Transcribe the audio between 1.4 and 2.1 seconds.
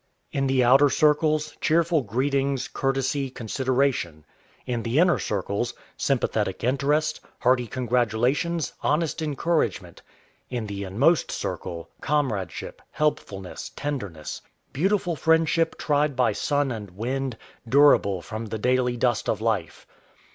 cheerful